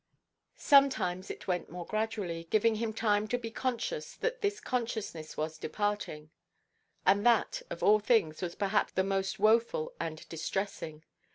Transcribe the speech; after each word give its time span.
Sometimes 0.55 1.29
it 1.29 1.47
went 1.47 1.69
more 1.69 1.85
gradually, 1.85 2.47
giving 2.49 2.73
him 2.73 2.91
time 2.91 3.27
to 3.27 3.37
be 3.37 3.51
conscious 3.51 4.15
that 4.15 4.39
his 4.41 4.59
consciousness 4.59 5.37
was 5.37 5.59
departing; 5.59 6.31
and 7.05 7.23
that 7.23 7.61
of 7.69 7.83
all 7.83 7.99
things 7.99 8.41
was 8.41 8.55
perhaps 8.55 8.93
the 8.93 9.03
most 9.03 9.37
woeful 9.37 9.93
and 9.99 10.27
distressing. 10.27 11.03